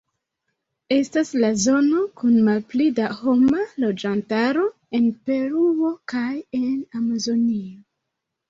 Estas 0.95 1.33
la 1.43 1.51
zono 1.63 2.05
kun 2.21 2.39
malpli 2.47 2.87
da 3.01 3.09
homa 3.19 3.67
loĝantaro 3.83 4.65
en 5.01 5.07
Peruo 5.29 5.93
kaj 6.15 6.33
en 6.63 6.73
Amazonio. 7.03 7.79